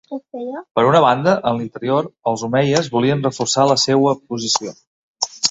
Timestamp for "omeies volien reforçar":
2.49-3.67